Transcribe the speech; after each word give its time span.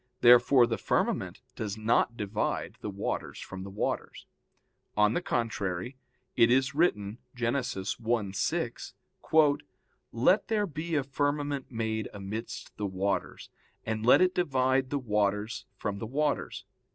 Therefore 0.21 0.65
the 0.65 0.79
firmament 0.79 1.41
does 1.55 1.77
not 1.77 2.17
divide 2.17 2.79
the 2.81 2.89
waters 2.89 3.37
from 3.39 3.61
the 3.61 3.69
waters. 3.69 4.25
On 4.97 5.13
the 5.13 5.21
contrary, 5.21 5.95
It 6.35 6.49
is 6.49 6.73
written 6.73 7.19
(Gen. 7.35 7.53
1:6): 7.53 9.63
"Let 10.11 10.47
there 10.47 10.65
be 10.65 10.95
a 10.95 11.03
firmament 11.03 11.69
made 11.69 12.09
amidst 12.15 12.75
the 12.77 12.87
waters; 12.87 13.51
and 13.85 14.03
let 14.03 14.21
it 14.21 14.33
divide 14.33 14.89
the 14.89 14.97
waters 14.97 15.65
from 15.77 15.99
the 15.99 16.07
waters." 16.07 16.65